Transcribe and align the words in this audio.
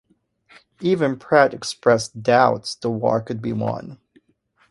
Even 0.79 1.15
Pratt 1.19 1.53
expressed 1.53 2.23
doubts 2.23 2.73
the 2.73 2.89
war 2.89 3.21
could 3.21 3.39
be 3.39 3.53
won. 3.53 3.99